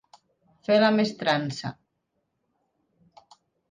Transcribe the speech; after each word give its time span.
Fer 0.67 0.77
la 0.85 0.89
mestrança. 0.95 1.73